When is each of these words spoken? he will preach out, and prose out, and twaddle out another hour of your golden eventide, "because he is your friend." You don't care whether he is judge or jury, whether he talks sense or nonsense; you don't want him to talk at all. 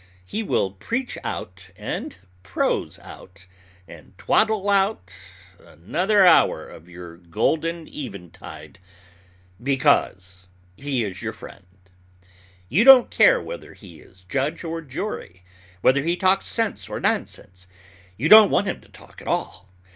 he 0.25 0.41
will 0.41 0.71
preach 0.71 1.15
out, 1.23 1.69
and 1.75 2.15
prose 2.41 2.97
out, 3.03 3.45
and 3.87 4.17
twaddle 4.17 4.67
out 4.67 5.13
another 5.59 6.25
hour 6.25 6.67
of 6.67 6.89
your 6.89 7.17
golden 7.17 7.87
eventide, 7.87 8.79
"because 9.61 10.47
he 10.75 11.03
is 11.03 11.21
your 11.21 11.33
friend." 11.33 11.67
You 12.67 12.83
don't 12.83 13.11
care 13.11 13.39
whether 13.39 13.75
he 13.75 13.99
is 13.99 14.23
judge 14.23 14.63
or 14.63 14.81
jury, 14.81 15.43
whether 15.81 16.01
he 16.01 16.15
talks 16.17 16.47
sense 16.47 16.89
or 16.89 16.99
nonsense; 16.99 17.67
you 18.17 18.27
don't 18.27 18.49
want 18.49 18.65
him 18.65 18.81
to 18.81 18.89
talk 18.89 19.21
at 19.21 19.27
all. 19.27 19.69